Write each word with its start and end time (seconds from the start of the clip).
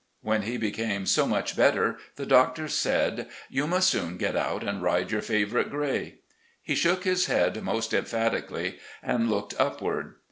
When 0.23 0.41
he 0.41 0.57
became 0.57 1.05
so 1.05 1.27
much 1.27 1.55
better 1.55 1.95
the 2.15 2.25
doctor 2.25 2.67
said, 2.67 3.29
'You 3.51 3.67
must 3.67 3.87
soon 3.91 4.17
get 4.17 4.35
out 4.35 4.63
and 4.63 4.81
ride 4.81 5.11
your 5.11 5.21
favorite 5.21 5.69
gray!* 5.69 6.15
He 6.63 6.73
shook 6.73 7.03
his 7.03 7.27
head 7.27 7.61
most 7.63 7.93
emphatically 7.93 8.79
and 9.03 9.29
looked 9.29 9.53
upward. 9.59 10.15